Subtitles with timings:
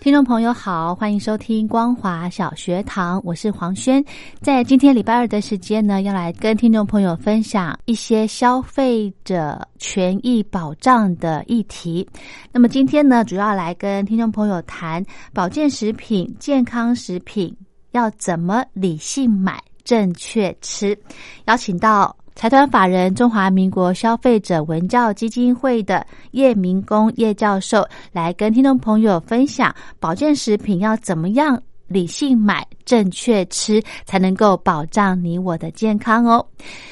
[0.00, 4.02] 听众朋友好，欢迎收听光华小学堂，我是黄轩。
[4.40, 12.08] 在今天礼拜二的时间呢，要来跟听众朋友分享一些消费者权益保障的议题。
[12.50, 17.54] 那么今天呢，主要来跟听众朋友谈保健食品、健康食品
[17.90, 20.98] 要怎么理性买、正确吃。
[21.44, 22.16] 邀请到。
[22.40, 36.42] 财团法人中华民国消费者文教基金会的叶明公叶教授来跟听众朋友分享保健食品要怎么样理性买、正确吃，才能够保障你我的健康哦。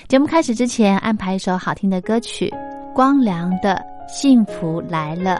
[0.06, 2.50] 节目开始之前，安排一首好听的歌曲，
[2.92, 5.36] 《光良的幸福来了》。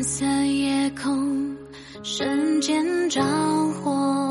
[0.00, 1.54] 蓝色夜空
[2.02, 3.20] 瞬间着
[3.84, 4.29] 火，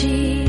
[0.00, 0.39] 着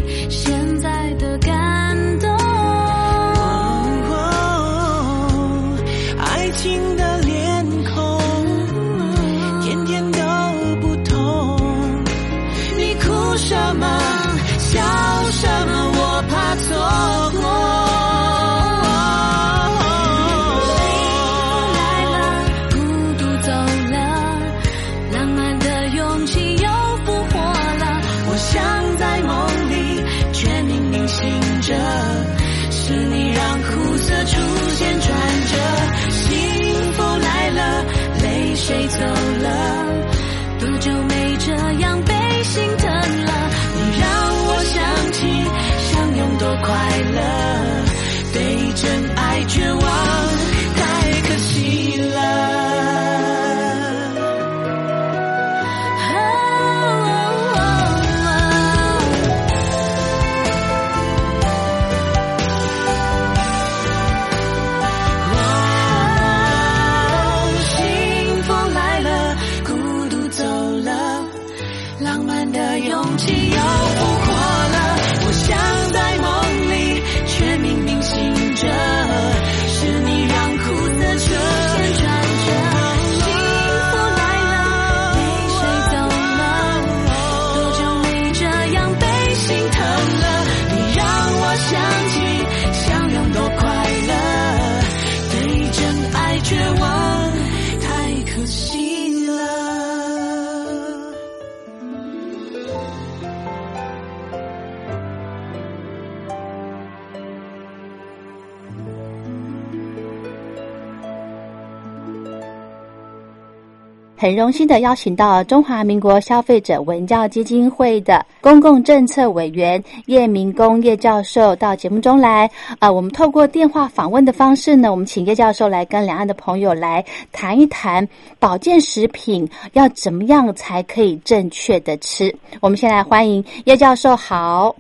[114.22, 122.48] 很荣幸的邀请到中华民国消费者文教基金会的公共政策委员叶明公叶教授到节目中来。
[122.78, 128.08] 啊、我们透过电话访问的方式呢，我们请叶教授来跟两岸的朋友来谈一谈
[128.38, 132.32] 保健食品要怎么样才可以正确的吃。
[132.60, 134.76] 我们先来欢迎叶教授，好。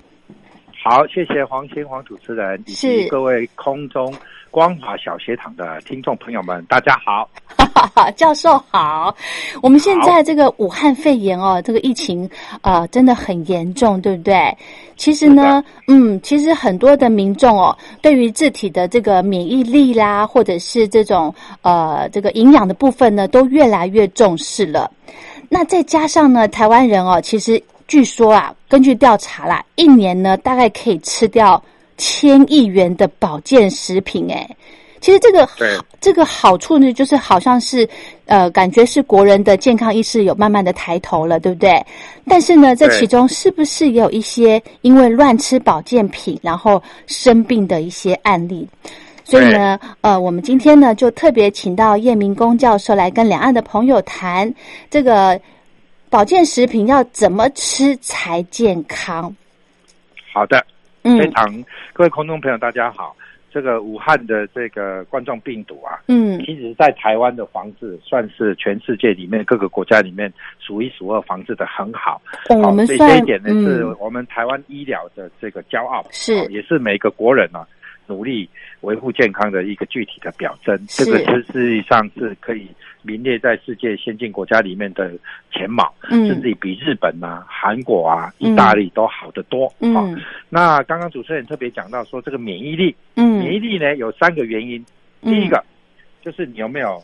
[0.83, 4.13] 好，谢谢黄兴黄主持人以及各位空中
[4.51, 7.27] 光华小学堂的听众朋友们，大家好。
[8.17, 9.15] 教授好，
[9.61, 12.29] 我们现在这个武汉肺炎哦，这个疫情
[12.61, 14.55] 呃真的很严重，对不对？
[14.97, 24.91] 其实呢，嗯，其实很多的民众哦，对于自体的这个免疫力啦，或者是这种呃这个营养的部分呢，都越来越重视了。
[25.47, 31.61] 那再加上呢，台湾人哦，其实据说啊，根据调查啦，一年呢大概可以吃掉
[31.97, 34.57] 千亿元的保健食品，诶。
[34.99, 37.89] 其实这个对这个好处呢，就是好像是
[38.25, 41.83] 呃，感觉是国人的健康意识有慢慢的抬头了，对不对？
[42.27, 48.67] 但是呢，这其中是不是也有一些因为乱吃保健品然后生病的一些案例？
[49.23, 54.53] 所以呢，呃，我们今天呢就特别请到叶明公教授来跟两岸的朋友谈
[54.87, 55.39] 这个
[56.11, 59.35] 保健食品要怎么吃才健康。
[60.31, 60.63] 好的，
[61.03, 61.63] 嗯非常
[61.93, 63.15] 各位空中朋友，大家好。
[63.53, 72.21] 这个武汉的这个冠状病毒啊，嗯其实在台湾的防治算是全世界里面各个国家里面数一数二防治的很好。
[72.47, 77.67] 好所以们这一点呢，是嗯我们台湾医疗的这个骄傲，是好也是每个国人啊
[78.11, 78.49] 努力
[78.81, 80.77] 维护健康的一个具体的表征。
[80.89, 82.67] 是这个实际上是可以
[83.01, 85.11] 名列在世界先进国家里面的
[85.51, 89.67] 前茅，嗯甚至于比日本啊、韩国啊、嗯意大利都好得多。
[89.69, 90.19] 好嗯
[90.49, 94.83] 那刚刚主持人特别讲到说，这个免疫力，免疫嗯力呢有三个原因。
[95.21, 95.63] 嗯第一个
[96.21, 97.01] 就是你有没有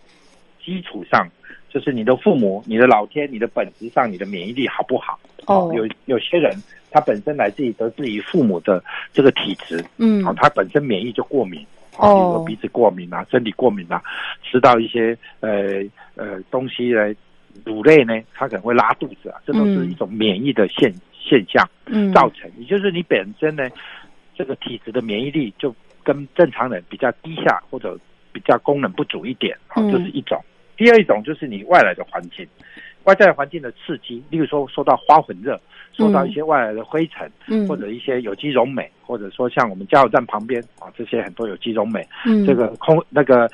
[0.63, 1.27] 基础上，
[1.69, 5.19] 就是你的父母、你的老天、你的本质上，你的免疫力好不好？
[5.45, 6.51] 哦有有些人
[6.91, 11.65] 他本身来自于得自于父母的这个体质，嗯好、他本身免疫就过敏。
[11.97, 13.99] 哦比如说鼻子过敏啊，身体过敏啊，
[14.43, 15.83] 吃到一些呃
[16.15, 17.11] 呃东西呢，
[17.65, 21.67] 乳类呢，它可能会拉肚子啊，这都是嗯一种免疫的现现象。
[21.87, 23.67] 嗯造成，也就是你本身呢，
[24.35, 27.97] 这个体质的免疫力就跟正常人比较低下，或者
[28.31, 30.39] 比较功能不足一点，好、嗯这是一种。
[30.75, 32.47] 第二一种就是你外来的环境，
[33.05, 35.59] 外在环境的刺激，例如说受到花粉热，
[35.97, 37.67] 受到一些外来的灰尘，嗯。
[37.67, 42.45] 或者一些有机溶镁，或者说像我们加油站旁边啊，这些很多有机溶镁，嗯。
[42.45, 43.49] 这个空那个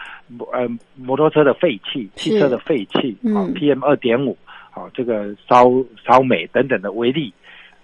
[0.51, 4.37] 呃摩托车的废气、汽车的废气啊嗯，PM 二点五，
[4.71, 5.65] 啊这个烧
[6.05, 7.33] 烧煤等等的微粒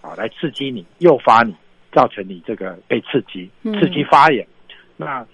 [0.01, 1.55] 啊，来刺激你、诱发你，
[1.91, 4.45] 造成你这个被刺激嗯，刺激发炎。
[4.97, 5.25] 那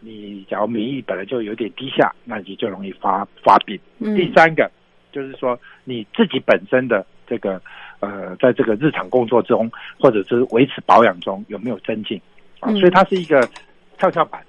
[0.00, 3.78] 你假如免疫本来就有点低下，那你就容易发发病。
[3.98, 4.14] 嗯。
[4.14, 4.70] 第三个
[5.10, 7.60] 就是说你自己本身的这个
[8.00, 12.20] 呃，在这个日常工作中或者是维持保养中有没有增进
[12.60, 12.70] 啊？
[12.70, 13.40] 嗯所以它是一个
[13.96, 14.40] 跷跷板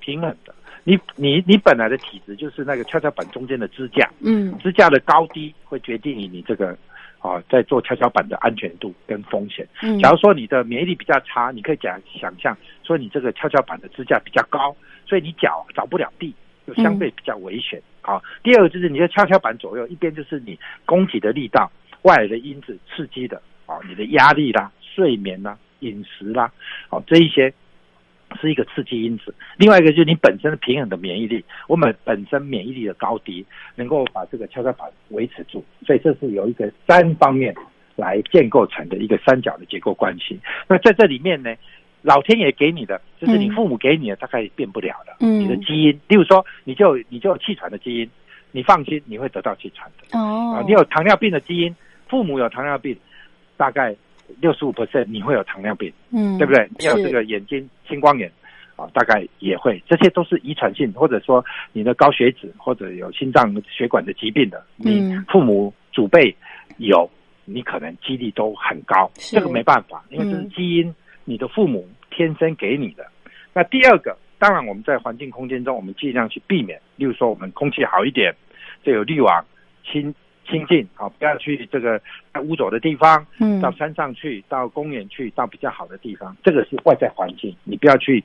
[0.00, 0.54] 平衡的。
[0.84, 6.76] 你你你本来的体质就是那个跷跷板中间的支架，嗯支架的高低会决定于你这个
[7.20, 9.66] 啊在做跷跷板的安全度跟风险。
[9.82, 14.74] 嗯假如说你的免疫力比较差，你可以讲想象说你这个跷跷板的支架比较高，
[15.06, 16.34] 所以你脚着不了地，
[16.66, 17.80] 就相对比较危险。
[18.00, 21.70] 好、第二个就是你的跷跷板左右一边就是你供给的力道，
[22.02, 26.52] 外来的因子刺激的啊、你的压力啦、睡眠啦、饮食啦，
[26.88, 27.52] 好、这一些。
[28.40, 33.44] 是一个刺激因子，另外一个就是你本身的平衡的免疫力，我们本身免疫力的高低，
[33.74, 37.54] 能够把这个跷跷板维持住，所以这是有一个三方面
[37.94, 40.40] 来建构成的一个三角的结构关系。
[40.66, 41.54] 那在这里面呢，
[42.00, 45.14] 老天爷给你的，就是你嗯父母给你的，大概变不了的。
[45.20, 48.10] 嗯你的基因，例如说，你就你就有气喘的基因，
[48.50, 50.18] 你放心，你会得到气喘的。
[50.18, 51.76] 哦啊，你有糖尿病的基因，
[52.12, 52.94] 父母有糖尿病，
[53.56, 53.96] 大概
[54.38, 56.68] 六十五 percent 你会有糖尿病，嗯对不对？
[56.78, 58.30] 你有这个眼睛青光眼。
[58.74, 66.34] 啊，大概也会，这些都是遗传性，或者说你的高血脂或者有心脏血管的疾病的，你嗯父母祖辈
[66.78, 67.08] 有，
[67.44, 69.10] 你可能几率都很高。
[69.14, 70.94] 这个没办法，因为这是嗯基因，
[71.26, 73.06] 你的父母天生给你的。
[73.52, 78.34] 那第二个，当然我们在环境空间中，我们尽量去避免，例如说我们空气好一点，
[78.82, 79.44] 这有滤网
[79.84, 80.14] 清
[80.48, 82.00] 清净，好，不要去这个
[82.42, 88.22] 污浊的地方，嗯到山上去，到公园去，到比较好的地方，这个是外在环境，你不要去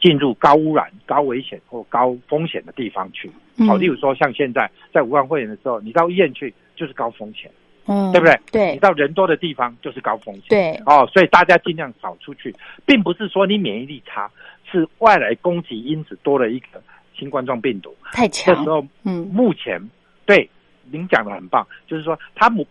[0.00, 3.28] 进入高污染、高危险或高风险的地方去。
[3.66, 7.50] 好，嗯例如说像现在在武汉会员的时候，你到医院去就是高风险，
[7.86, 8.40] 嗯对不对？
[8.50, 10.44] 对你到人多的地方就是高风险。
[10.48, 12.54] 对哦，所以大家尽量少出去，
[12.86, 14.30] 并不是说你免疫力差，
[14.70, 16.82] 是外来攻击因子多了一个
[17.14, 17.94] 新冠状病毒。
[18.12, 19.80] 太强这时候嗯目前
[20.24, 20.48] 对
[20.92, 22.66] 您讲的很棒，就是说它母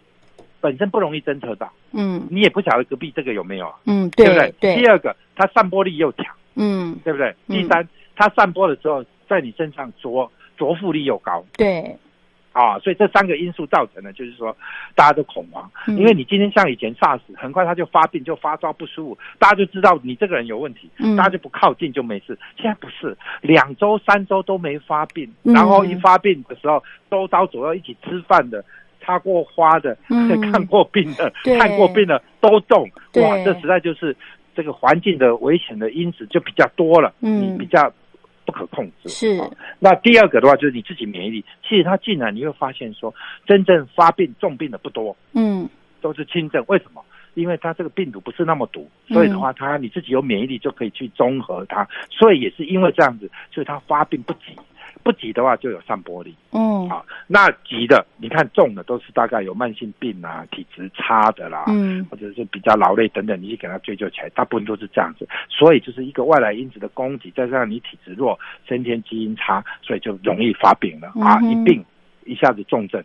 [0.61, 2.25] 本身不容易侦测到，嗯。
[2.29, 4.53] 你也不晓得隔壁这个有没有啊，嗯，对不对？
[4.59, 4.75] 对？
[4.75, 6.25] 第二个，它散播力又强，
[6.55, 6.97] 嗯。
[7.03, 7.35] 对不对？
[7.47, 7.55] 嗯。
[7.57, 11.43] 第三，它散播的时候在你身上着着附力又高。
[11.57, 11.97] 对，
[12.53, 14.55] 啊，所以这三个因素造成的就是说
[14.96, 15.98] 大家都恐慌，嗯。
[15.98, 21.15] 因为你今天像以前 SARS，很快他就发病就发烧不舒服，大家就知道你这个人有问题，嗯。
[21.15, 22.38] 大家就不靠近就没事。
[22.58, 25.53] 现在不是，两周三周都没发病，嗯。
[25.53, 28.63] 然后一发病的时候，周遭左右一起吃饭的。
[29.03, 30.39] 插过花的，嗯。
[30.51, 34.15] 看过病的对，看过病的都中，哇，这实在就是
[34.55, 37.41] 这个环境的危险的因子就比较多了，嗯。
[37.41, 37.91] 你比较
[38.45, 39.10] 不可控制。
[39.10, 43.13] 是啊那第二个的话就是你自己免疫力，其实它进来你会发现说，
[43.45, 45.69] 真正发病重病的不多，嗯
[46.01, 46.63] 都是轻症。
[46.67, 47.03] 为什么？
[47.33, 51.88] 因为它这个病毒不是那么毒，所以的话，它你自己有免疫力就可以去中和它。
[52.10, 54.53] 所以也是因为这样子，所以它发病不急，
[55.03, 56.36] 不急的话就有散播力。
[56.51, 65.27] 嗯啊，那急的，你看重的都是大概有慢性病啊、体质差的啦，嗯或者是比较劳累等等，你去给他追究起来，大部分都是这样子。
[65.50, 71.39] 所以就是一个外来因子的攻击，再加上你体质弱、先天基因差，所以就容易发病了啊！
[71.41, 71.84] 一病
[72.25, 73.03] 一下子重症，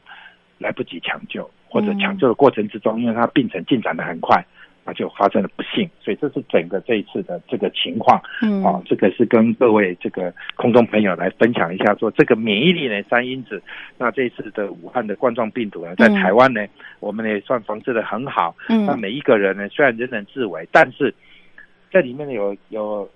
[0.58, 4.44] 来不及抢救，或者嗯抢救的过程之中，因为它病程进展的很快。
[4.86, 8.22] 那就发生了不幸，所以这是整个这一次的这个情况。
[8.40, 13.60] 嗯啊，这个是跟各位这个空中朋友来分享一下，说这个免疫力呢三因子，
[13.98, 16.64] 那这一次的武汉的冠状病毒呢，在嗯台湾呢，
[17.00, 18.54] 我们也算防治的很好。
[18.68, 21.12] 嗯那嗯每一个人呢，虽然人人自危，但是
[21.90, 23.10] 这里面呢有有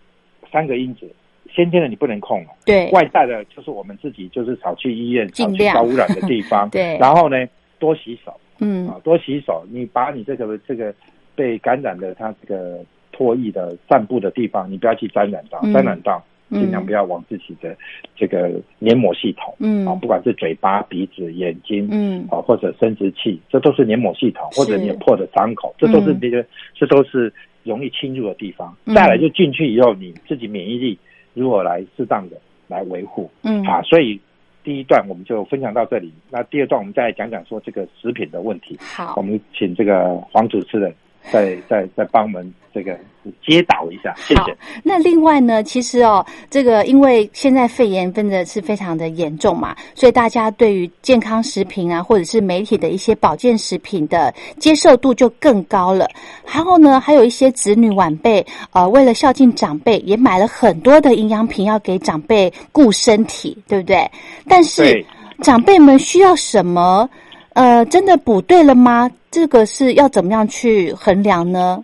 [0.51, 1.09] 三个因子，
[1.53, 7.37] 先天的你不能控，对，外在的就是我们自己就是少去医院，少去高污染的地方， 对然后呢
[7.79, 10.93] 多洗手嗯啊，多洗手，你把你这个这个
[11.41, 12.85] 被感染的它这个
[13.17, 17.75] 唾液的散布的地方，你不要去沾染到，嗯沾染到嗯尽量不要往自己的
[18.15, 19.55] 这个黏膜系统。
[19.59, 26.45] 嗯啊，不管是嘴巴、鼻子、眼睛，嗯啊，或者生殖器，这都是黏膜系统，或者你有破的伤口，这都是嗯这个，
[26.75, 27.33] 这都是
[27.63, 28.77] 容易侵入的地方。
[28.85, 30.99] 嗯再来就进去以后，你自己免疫力
[31.33, 32.37] 如何来适当的
[32.69, 33.81] 来维护嗯啊？
[33.81, 34.21] 所以
[34.63, 38.77] 第一段我们就分享到这里，那第二段我们再来讲讲说这个食品的问题。
[38.79, 40.95] 好我们请这个黄主持人
[41.33, 42.99] 再再再帮我们这个
[43.47, 56.09] 接导一下，谢谢。，那另外呢，其实哦，这个因为现在肺炎真的是非常的严重嘛，所以大家对于健康食品啊，或者是媒体的一些保健食品的接受度就更高了。
[56.47, 64.11] 然后呢，还有一些子女晚辈，呃，为了孝敬长辈，也买了很多的营养品要给长辈顾身体，对不对？
[64.49, 65.05] 但是
[65.43, 67.09] 长辈们需要什么？
[67.53, 69.11] 呃，真的补对了吗？
[69.31, 71.81] 这个是要怎么样去衡量呢？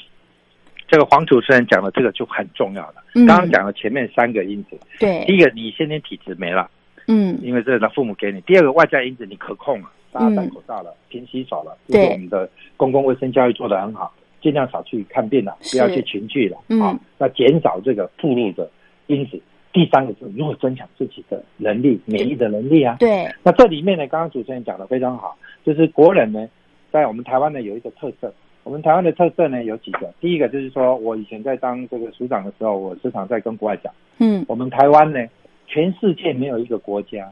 [0.89, 2.95] 这个黄主持人讲的这个就很重要了。
[3.15, 6.69] 嗯刚刚讲了前面三个因子，第对，一个你先天体质没了。
[7.09, 8.41] 嗯因为这是父母给你。
[8.43, 14.13] 第二个外在因子你可控了，大家戴口罩了，勤洗手了，就对是我们的公共卫生教育做得很好，
[14.43, 16.99] 尽量少去看病了，不要去群聚了嗯啊。
[17.19, 18.69] 那减少这个附入的
[19.07, 19.41] 因子。
[19.73, 22.97] 第三个是如何增强自己的能力，免疫的能力啊。
[22.99, 25.37] 对，那这里面呢，刚刚主持人讲的非常好，
[25.67, 26.49] 就是国人呢，
[26.97, 28.33] 在我们台湾呢有一个特色。
[28.65, 33.93] 我们台湾的特色呢有几个，第一个就是说，我以前在当这个署长的时候，我时常在跟国外讲。
[34.19, 35.21] 嗯我们台湾呢，
[35.67, 37.31] 全世界没有一个国家，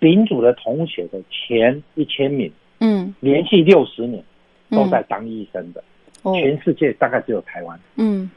[0.00, 4.22] 丙组的同学的前一千名，嗯连续六十年
[4.68, 5.82] 都嗯在当医生的，
[6.22, 8.28] 哦全世界大概只有台湾，嗯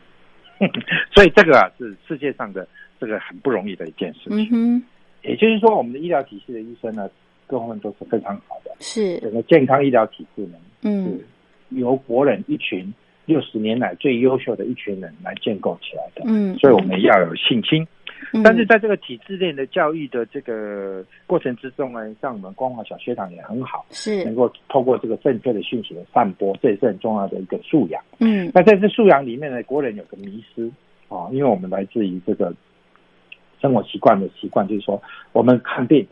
[1.14, 2.66] 所以这个啊是世界上的
[2.98, 4.48] 这个很不容易的一件事情。
[4.52, 4.82] 嗯
[5.24, 7.10] 也就是说，我们的医疗体系的医生呢，
[7.48, 9.18] 各方面都是非常好的，是。
[9.20, 11.06] 整个健康医疗体制呢，嗯。
[11.06, 11.25] 是
[11.70, 12.94] 由国人一群
[13.25, 16.22] 六十年来最优秀的一群人来建构起来的。
[16.25, 17.86] 嗯，所以我们要有信心。
[18.32, 18.44] 嗯。
[18.44, 24.24] 但是在这个体制内的教育的这个过程之中呢，像我们光华小学堂也很好，是。
[24.24, 28.02] 能够透过这个正确的讯息的散播，这也是很重要的一个素养。
[28.20, 28.52] 嗯。
[28.54, 30.72] 那在这素养里面呢，国人有个迷失
[31.10, 32.54] 啊，因为我们来自于这个
[33.60, 35.02] 生活习惯的习惯，就是说
[35.34, 36.06] 我们看病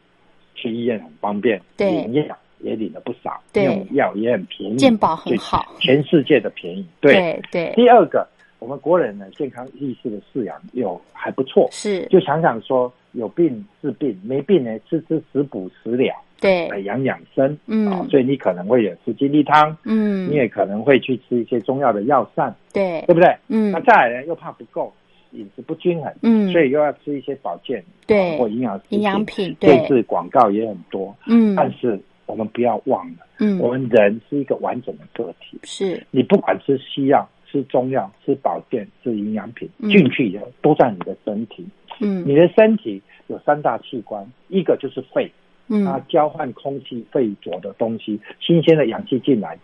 [0.56, 1.90] 去医院很方便，对。
[2.06, 3.66] 领药也领了不少，对。
[3.66, 5.76] 用药也很便宜，健保很好。
[5.80, 6.86] 全世界的便宜。
[7.02, 7.74] 对，对对。
[7.76, 8.28] 第二个，
[8.60, 12.06] 我们国人呢健康意识的饲养有还不错，是。
[12.08, 16.68] 就想想说有病治病，没病呢吃吃食补食疗，对。
[16.84, 17.58] 养养生。
[17.68, 17.92] 嗯。
[17.92, 20.30] 啊，所以你可能会有吃金力汤，嗯。
[20.32, 23.04] 你也可能会去吃一些中药的药膳，对。
[23.08, 23.36] 对不对？
[23.50, 23.72] 嗯。
[23.72, 24.94] 那再来呢又怕不够，
[25.34, 26.52] 饮食不均衡，嗯。
[26.52, 31.56] 所以又要吃一些保健对啊或营养营养品这对次广告也很多，嗯。
[31.56, 33.60] 但是我们不要忘了，嗯。
[33.60, 36.02] 我们人是一个完整的个体，是。
[36.12, 39.90] 你不管吃西药、吃中药、吃保健、吃营养品，嗯。
[39.90, 41.66] 进去以后都在你的身体。
[42.00, 42.24] 嗯。
[42.26, 45.32] 你的身体有三大器官，一个就是肺，
[45.68, 45.84] 嗯。
[45.86, 49.58] 它交换空气肺浊的东西，新鲜的氧气进来，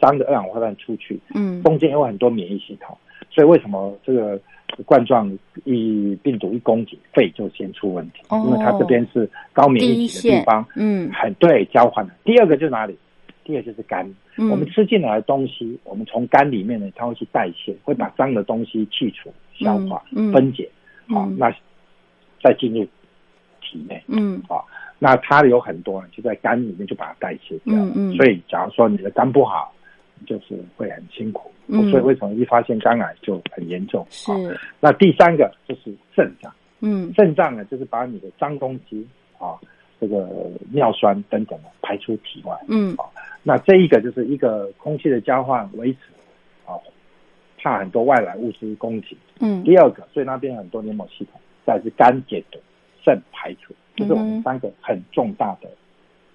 [0.00, 1.62] 脏的二氧化碳出去，嗯。
[1.62, 2.96] 中间有很多免疫系统，
[3.30, 4.40] 所以为什么这个
[4.84, 5.30] 冠状
[5.64, 8.20] 一病毒一攻击，肺就先出问题？
[8.28, 12.12] 哦因为它这边是高免疫体的地方，嗯很对交换的。
[12.24, 12.96] 第二个就是哪里？
[13.44, 14.04] 第二个就是肝。
[14.36, 20.70] 嗯我们吃进来的东西，我们从肝里面呢，它会去代谢，会把脏的东西去除、消化、嗯嗯分解，
[21.08, 21.52] 好、嗯那
[22.40, 22.86] 再进入
[23.60, 24.00] 体内。
[24.06, 24.62] 嗯啊，
[25.00, 27.84] 那它有很多就在肝里面就把它代谢掉了。
[27.96, 29.74] 嗯嗯所以假如说你的肝不好，
[30.26, 31.50] 就是会很辛苦。
[31.66, 34.06] 嗯所以为什么一发现肝癌就很严重？
[34.08, 39.06] 是啊那第三个就是肾脏，嗯肾脏呢就是把你的脏东西
[39.38, 39.52] 啊，
[40.00, 42.56] 这个尿酸等等的排出体外。
[42.68, 42.96] 嗯
[43.42, 45.98] 那这一个就是一个空气的交换维持
[46.66, 46.72] 啊，
[47.58, 49.16] 怕很多外来物质攻击。
[49.40, 52.58] 嗯第二个，所以那边很多黏膜系统，再是肝解毒、
[53.04, 55.68] 肾排除，这是我们三个很重大的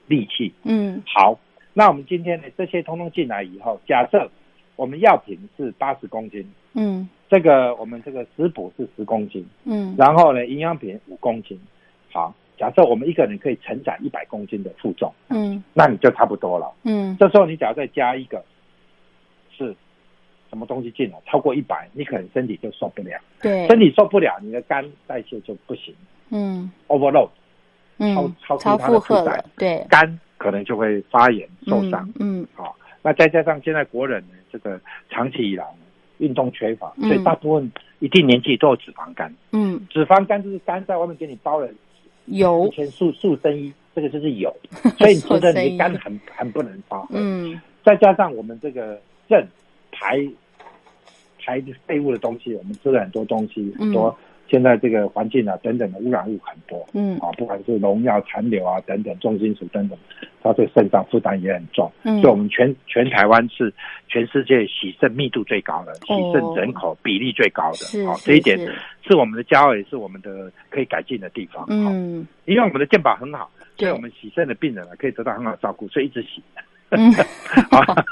[0.08, 0.54] 利器。
[0.63, 1.38] 嗯好，
[1.74, 4.30] 那我们今天呢，这些通通进来以后，假设
[4.75, 7.10] 我们药品是八十公斤，嗯。
[7.30, 9.96] 这个我们这个食补是十公斤，嗯。
[9.98, 11.60] 然后呢，营养品五公斤。
[12.12, 15.63] 好，假设我们一个人可以承载一百公斤的负重，嗯。
[15.74, 16.72] 那你就差不多了。
[16.84, 17.18] 嗯。
[17.20, 18.44] 这时候你只要再加一个
[19.50, 19.75] 是
[20.51, 23.67] 什么东西进来，超过一百，你可能身体就受不了，对。
[23.67, 25.95] 身体受不了，你的肝代谢就不行。
[26.30, 27.30] 嗯，overload，
[27.97, 29.84] 嗯超超超出它的负荷了，对。
[29.89, 32.12] 肝可能就会发炎受伤。
[32.19, 34.77] 嗯好、那再加上现在国人呢，这个
[35.10, 35.86] 长期以来呢
[36.17, 37.08] 运动缺乏，嗯。
[37.08, 39.34] 所以大部分一定年纪都有脂肪肝。
[39.53, 39.88] 嗯。
[39.89, 41.69] 脂肪肝就是肝在外面给你包了
[42.25, 44.53] 油以前塑塑身衣，这个就是油，
[44.97, 47.15] 所以你觉得塑身衣你的肝很 很不能发挥。
[47.17, 47.62] 嗯。
[47.86, 49.47] 再加上我们这个肾
[49.91, 50.19] 排
[51.39, 54.13] 排废物的东西，我们吃了很多东西，很多
[54.54, 56.88] 现在这个环境啊等等的污染物很多。
[56.94, 59.98] 嗯啊，不管是农药残留啊等等重金属等等，
[60.44, 61.92] 它对肾脏负担也很重。
[62.04, 63.74] 嗯所以我们全全台湾是
[64.08, 68.06] 全世界洗肾密度最高的，洗肾人口比例最高的。
[68.06, 68.72] 好、是是这一点是
[69.08, 71.66] 是我们的骄傲，也是我们的可以改进的地方。
[71.66, 76.44] 好嗯因为我们的健保很好，所对以我们洗肾的病人啊可以得到很好的照顾，所以一直洗。
[76.92, 77.12] 嗯
[77.74, 78.06] 啊，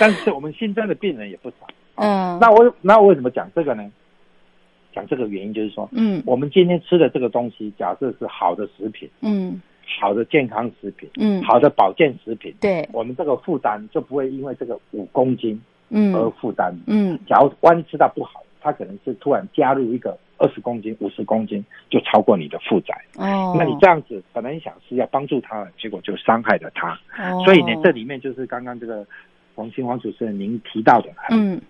[0.00, 1.56] 但是我们新增的病人也不少。
[1.96, 3.90] 嗯那我那我为什么讲这个呢？
[4.96, 9.08] 讲这个原因就是说，嗯我们今天吃的这个东西，假设是好的食品。
[9.20, 9.60] 嗯
[10.00, 15.58] 好的健康食品，嗯好的保健食品，对我们这个负担就不会因为这个五公斤
[15.90, 16.76] 嗯而嗯负担。
[16.88, 22.92] 嗯假如万一吃到不好，它可能是突然加入一个二十公斤、五十公斤，就超过你的负载。
[23.16, 26.98] 哦那你这样子本来你想是要帮助他的，结果就伤害了他。
[27.16, 29.06] 哦所以呢，这里面就是刚刚这个
[29.54, 31.62] 黄新黄主持人您提到的很嗯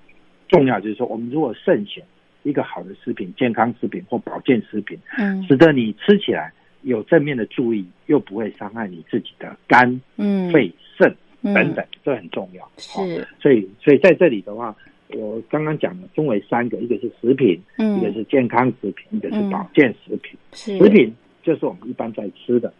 [0.48, 2.02] 重要，就是说我们如果慎选
[2.46, 5.42] 一个好的食品、健康食品或保健食品，嗯。
[5.42, 10.52] 使得你吃起来有正面的注意，又不会伤害你自己的肝、嗯。
[10.52, 11.52] 肺、肾嗯。
[11.52, 12.70] 等等，这很重要。
[12.76, 13.26] 是。
[13.40, 14.74] 所以所以在这里的话，
[15.08, 17.98] 我刚刚讲的分为三个，一个是食品，嗯。
[17.98, 19.50] 一个是健康食品，一个是嗯。
[19.50, 20.38] 保健食品。
[20.52, 20.78] 是。
[20.78, 22.72] 食品就是我们一般在吃的。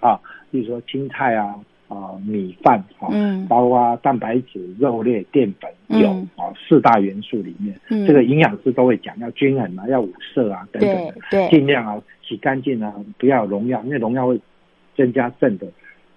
[0.00, 0.18] 啊，
[0.50, 1.54] 比如说青菜啊
[1.88, 3.46] 啊米饭啊，嗯。
[3.46, 6.00] 包括蛋白质、肉类、淀粉、嗯。
[6.00, 8.06] 油啊四大元素里面，嗯。
[8.06, 14.40] 这个营养师都会讲要均衡啊，要五色啊等等对的，尽量啊洗干净啊，不要农药，因为农药会
[14.96, 15.66] 增加肾的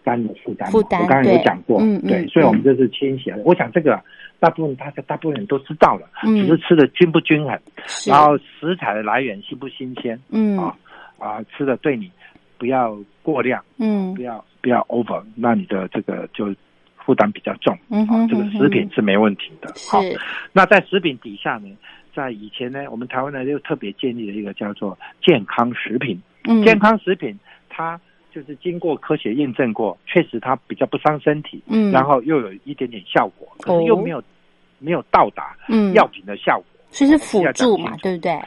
[0.03, 0.69] 肝的负担。
[0.71, 3.37] 负担我刚刚有讲过，对，所以我们这是清洗啊。
[3.45, 4.03] 我想这个啊
[4.39, 6.35] 大部分大家大部分人都知道了，嗯。
[6.37, 7.59] 只是吃的均不均衡，
[8.07, 10.57] 然后食材的来源新不新鲜嗯。
[10.57, 10.75] 啊
[11.19, 12.11] 啊，吃的对你
[12.57, 14.13] 不要过量，嗯。
[14.13, 16.53] 不要不要 over，那你的这个就
[17.05, 17.77] 负担比较重。
[17.89, 19.73] 嗯这个食品是没问题的。
[19.89, 20.19] 好，是
[20.51, 21.69] 那在食品底下呢，
[22.15, 26.21] 在以前呢，我们台湾呢又特别建立了一个叫做健康食品。
[26.45, 27.37] 嗯健康食品
[27.69, 27.99] 它
[28.33, 34.21] 就是经过科学验证过，确实它比较不伤身体，嗯然后又有一点点效果，可是又没有、
[34.79, 36.65] 没有到达嗯药品的效果。
[36.89, 38.39] 所以是辅助嘛对不对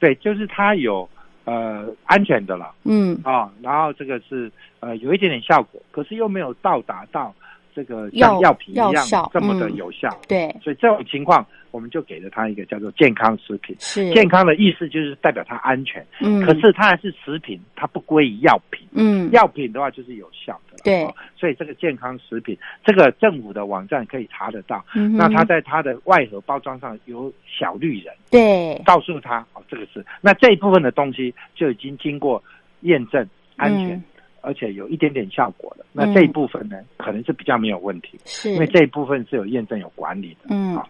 [0.00, 1.08] 对，就是它有
[1.44, 7.32] 呃安全的了嗯啊、然后这个是呃有一点点效果，可是又没有到达到
[7.74, 8.92] 这个像药品一样
[9.32, 10.08] 这么的嗯有效。
[10.28, 10.54] 对。
[10.62, 13.74] 所以这种情况，我们就给了他一个叫做健康食品。
[13.78, 14.10] 是。
[14.12, 16.44] 健康的意思就是代表它安全，嗯。
[16.44, 18.86] 可是它还是食品，它不归于药品。
[18.92, 19.30] 嗯。
[19.32, 21.04] 药品的话就是有效的，对。
[21.04, 24.84] 哦所以这个健康食品，这个政府的网站可以查得到。
[24.94, 28.80] 嗯那它在它的外盒包装上有小绿人，对。
[28.84, 30.04] 告诉他哦，这个是。
[30.20, 32.40] 那这一部分的东西就已经经过
[32.82, 34.04] 验证安全，嗯
[34.42, 35.86] 而且有一点点效果的。
[35.92, 38.52] 那嗯这一部分呢，可能是比较没有问题，是。
[38.52, 40.48] 因为这一部分是有验证、有管理的。
[40.50, 40.74] 嗯。
[40.74, 40.88] 好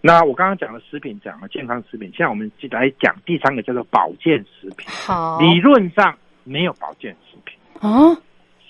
[0.00, 4.86] 那我刚刚讲了食品，讲了健康食品，现在我们就来讲第三个叫做保健食品。
[4.88, 5.38] 好。
[5.40, 8.14] 理论上没有保健食品，啊？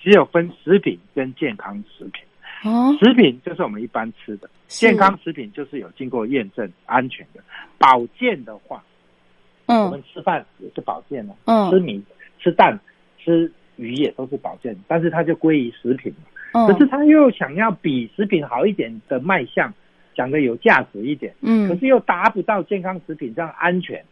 [0.02, 2.22] 只有分食品跟健康食品。
[2.64, 7.42] 哦，食品就是我们一般吃的，健康食品就是有经过验证安全的。
[7.76, 8.82] 保健的话，
[9.66, 9.82] 嗯。
[9.82, 11.70] 我嗯们吃饭也是保健的，嗯。
[11.70, 12.02] 吃米、
[12.38, 12.80] 吃蛋、
[13.18, 16.28] 吃鱼也都是保健，但是它就归于食品嘛。
[16.52, 19.72] 嗯，可是他又想要比食品好一点的卖相，
[20.14, 24.02] 讲的有价值一点，嗯可嗯是又达不到健康食品这样安全，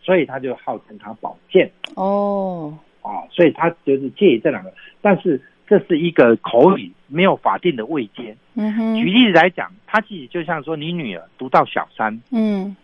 [0.00, 8.36] 所以他就号称它保健哦，啊、所以他就是介于这两个，但是这是一个口语，没有法定的位阶。
[8.54, 12.76] 嗯哼，举例来讲，他自己就像说，你女儿读到小三，嗯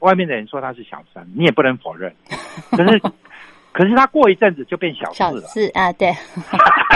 [0.00, 2.14] 外面的人说她是小三，你也不能否认。
[2.70, 3.00] 可是，
[3.78, 6.12] 可是他过一阵子就变小四小了，四啊，对，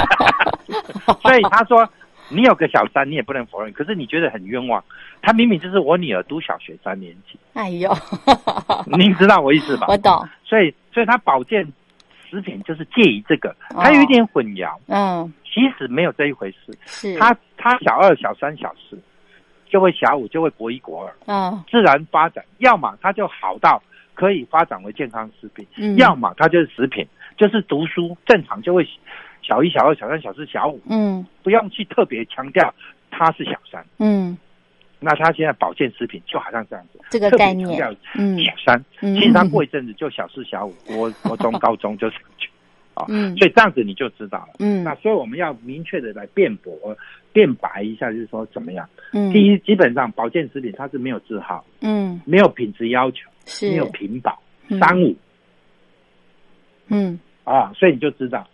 [1.23, 1.89] 所以他说
[2.29, 3.73] 你有个小三，你也不能否认。
[3.73, 4.83] 可是你觉得很冤枉，
[5.23, 7.89] 他明明就是我女儿读小学三年级，哎呦，
[8.99, 9.87] 您知道我意思吧？
[9.89, 11.65] 我懂，所以，所以他保健
[12.29, 13.81] 食品就是介于这个，哦。
[13.81, 16.77] 他有一点混淆，嗯，其实没有这一回事。
[16.85, 19.01] 是，他他小二、小三、小四，
[19.71, 21.63] 就会小五，就会国一、国二，嗯。
[21.71, 22.45] 自然发展。
[22.59, 23.81] 要么他就好到
[24.15, 28.87] 可以发展为健康食品，嗯，要么它就是食品，就是读书正常就会
[29.43, 31.25] 小一、小二、小三、小四、小五，嗯。
[31.43, 32.73] 不用去特别强调
[33.11, 33.85] 他是小三。
[33.99, 34.37] 嗯，
[35.01, 39.15] 那他现在保健食品就好像这样子，这个特别概念强调嗯小三，嗯。
[39.17, 42.49] 其实他过一阵子就小四、小五，国国中、高中就上去
[42.95, 43.37] 啊，嗯。
[43.37, 44.55] 所以这样子你就知道了。
[44.59, 44.83] 嗯。
[44.85, 46.97] 那所以我们要明确的来辩驳、
[47.33, 48.89] 辩白一下，就是说怎么样？
[49.13, 52.21] 嗯，第一，基本上保健食品它是没有字号，嗯。
[52.25, 53.71] 没有品质要求，是。
[53.71, 54.79] 没有屏保，嗯。
[54.79, 55.17] 三五
[56.89, 57.19] 嗯。
[57.45, 58.47] 啊，所以你就知道。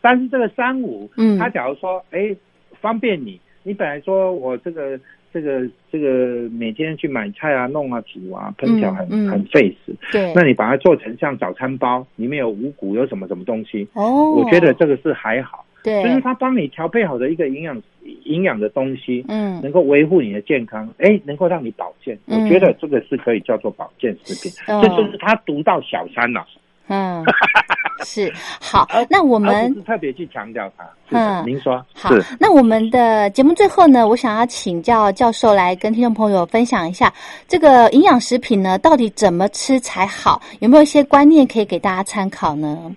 [0.00, 1.38] 但是这个三五，嗯。
[1.38, 2.34] 他假如说，哎，
[2.80, 4.98] 方便你，你本来说我这个
[5.32, 9.30] 这个这个每天去买菜啊、弄啊、煮啊、烹调很、嗯嗯。
[9.30, 17.80] 很费时，对，那你把它做成像早餐包，里面有五谷，有什么什么东西，哦，我觉得这个是还好，对，就是他帮你调配好的一个营养
[18.24, 19.60] 营养的东西，嗯。
[19.62, 22.42] 能够维护你的健康，哎，能够让你保健，嗯。
[22.42, 24.52] 我觉得这个是可以叫做保健食品。
[24.74, 24.80] 哦。
[24.82, 26.46] 这就是他读到小三了，
[26.88, 27.24] 嗯
[28.04, 30.84] 是好，那我们不是特别去强调它。
[31.14, 32.10] 嗯您说好，
[32.40, 37.12] 那我们的节目最后呢，我想要请教教授来跟听众朋友分享一下，
[37.46, 40.40] 这个营养食品呢，到底怎么吃才好？
[40.60, 42.90] 有没有一些观念可以给大家参考呢？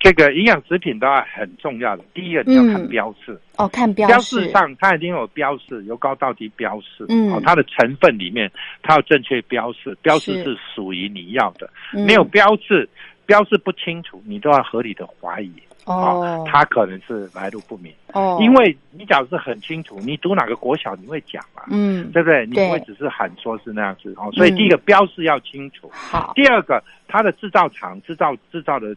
[0.00, 8.50] 这个营养食品的话很重要的，第一个你要看嗯标示，哦，看标标示示上它一定有标示，由高到低标示，嗯哦，它的成分里面
[8.82, 12.88] 它要正确标示，标示是是属于你要的，嗯没有标示，
[13.32, 15.50] 标示不清楚，你都要合理的怀疑。
[15.86, 22.46] 哦，他可能是来路不明，哦，因为你假如是很清楚，你读哪个国小你会讲嘛，嗯对不对？
[22.46, 28.94] 你对不会只是喊说是那样子哦，所以嗯第一个标示要清楚，好，第二个它的制造厂制造制造的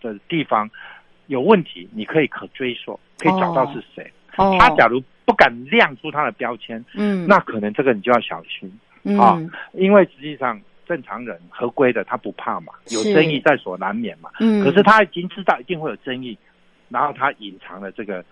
[0.00, 0.70] 的地方
[1.26, 4.10] 有问题，你可以可追溯，可以找到是谁。
[4.36, 7.26] 哦，他假如不敢亮出他的标签，嗯。
[7.28, 9.18] 那可能这个你就要小心，嗯。
[9.18, 9.38] 啊
[9.74, 10.58] 因为实际上
[10.92, 14.28] 正常人合规的他不怕嘛，有争议在所难免嘛。
[14.40, 16.36] 嗯，可是他已经知道一定会有争议，
[16.90, 18.22] 然后他隐藏了这个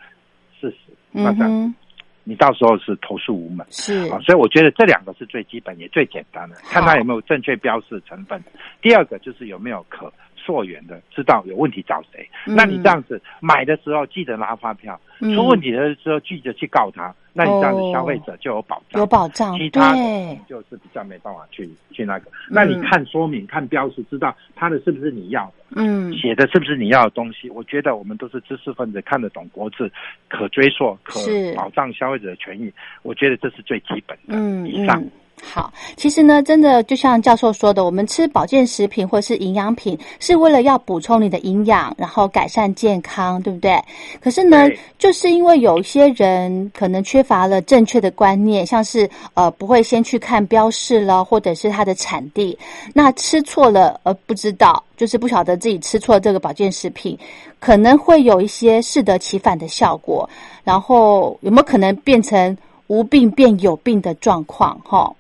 [0.61, 1.75] 事实，那这样嗯
[2.23, 3.67] 你到时候是投诉无门。
[3.71, 8.39] 是啊，所以我觉得这两个是最基本也最简单的，看他有没有正确标示成分。
[8.83, 10.13] 第二个就是有没有可
[10.45, 12.29] 溯源的，知道有问题找谁。
[12.47, 17.15] 嗯那你这样子买的时候记得拿发票，嗯出问题的时候记得去告他。
[17.33, 19.01] 那你这样子哦消费者就有保障。
[19.01, 22.31] 有保障，其他的，就是比较没办法去去那个。
[22.49, 27.49] 那你看说明、看标识，知道它的是不是你要的，嗯写的是不是你要的东西？
[27.51, 29.89] 我觉得我们都是知识分子，看得懂国字，
[30.29, 31.21] 可追溯、可
[31.55, 32.73] 保障消费者的权益。
[33.03, 34.35] 我觉得这是最基本的。
[34.35, 35.01] 嗯以上。
[35.01, 35.11] 嗯。
[35.43, 43.83] 好，其实呢，真的就像教授说的，我们吃保健食品或是营养品，是为了要补充你的营养，然后改善健康，对不对？
[44.21, 52.57] 可是呢，就是因为有些人可能缺乏了正确的观念，像是呃不会先去看标示了，或者是它的产地，
[52.95, 57.19] 那吃错了而不知道，就是不晓得自己吃错这个保健食品，
[57.59, 60.29] 可能会有一些适得其反的效果，
[60.63, 64.79] 然后有没有可能变成无病变有病的状况？
[64.85, 65.13] 哈，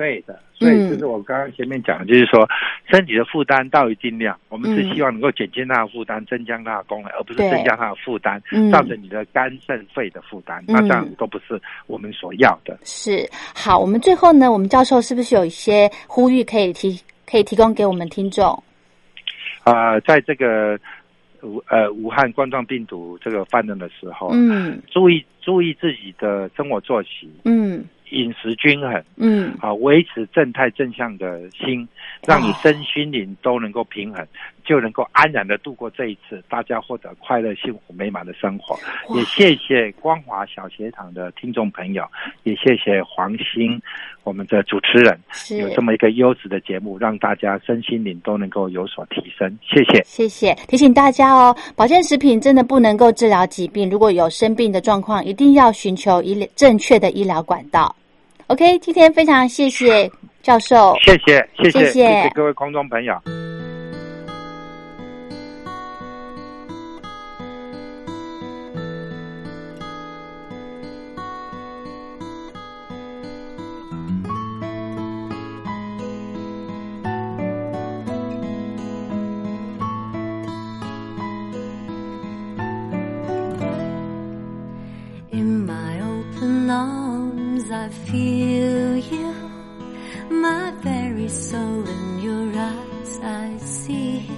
[0.00, 2.48] 对的，所以嗯就是我刚刚前面讲的，就是说
[2.90, 10.64] 身体的负担到一定量，我们是嗯希望能够减轻它的负担，增加它的功能，而不是增加它的负担，嗯造成你的肝肾肺的负担。
[10.68, 12.78] 嗯那这样都不是我们所要的。
[12.82, 13.78] 是好。
[13.78, 16.98] 我们最后呢，我们教授是不是有一些呼吁可以提
[17.30, 18.62] 可以提供给我们听众？
[19.64, 20.78] 呃，在这个
[21.42, 31.86] 武呃武汉冠状病毒这个泛滥的时候，嗯注意注意自己的生活作息，嗯饮食均衡，嗯啊，维持正态正向的心，
[32.26, 34.26] 让你身心灵都能够平衡。
[34.62, 38.78] 就能够安然的度过这一次，大家获得快乐、幸福、美满的生活。
[39.16, 42.04] 也谢谢光华小学堂的听众朋友，
[42.44, 43.80] 也谢谢黄兴，
[44.22, 45.18] 我们的主持人，
[45.58, 49.58] 有这么一个优质的节目，让大家身心灵都能够有所提升。
[49.66, 50.54] 谢谢，谢谢。
[50.68, 57.96] 提醒大家哦，保健食品真的不能够治疗疾病，如果有生病的状况，一定要寻求医正确的医疗管道。
[58.50, 60.10] OK，今天非常谢谢
[60.42, 63.14] 教授，谢谢，谢谢，谢谢各位观众朋友。
[87.72, 89.32] I feel you,
[90.28, 94.28] my very soul in your eyes I see.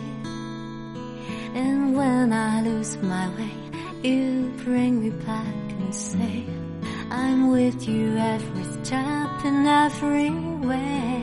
[1.55, 3.57] And when I lose my way,
[4.03, 6.45] you bring me back and say,
[7.11, 10.31] I'm with you every step in every
[10.69, 11.23] way.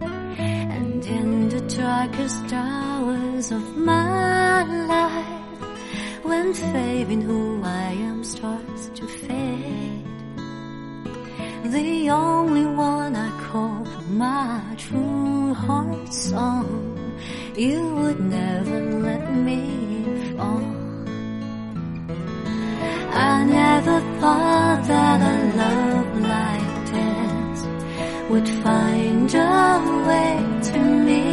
[0.00, 8.88] And in the darkest hours of my life, when faith in who I am starts
[8.94, 9.97] to fade
[11.70, 16.96] the only one I call my true heart song.
[17.56, 20.64] You would never let me fall.
[23.12, 27.60] I never thought that a love like this
[28.30, 30.34] would find a way
[30.70, 31.24] to me.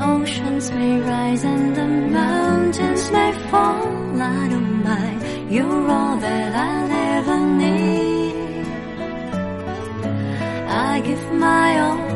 [0.00, 3.98] Oceans may rise and the mountains may fall.
[4.20, 5.50] I don't mind.
[5.50, 6.87] You're all that I'll
[11.38, 12.07] my own